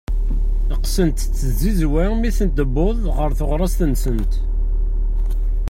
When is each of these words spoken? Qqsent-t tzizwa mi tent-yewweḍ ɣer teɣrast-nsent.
Qqsent-t 0.83 1.29
tzizwa 1.35 2.03
mi 2.19 2.29
tent-yewweḍ 2.37 2.97
ɣer 3.17 3.29
teɣrast-nsent. 3.39 4.33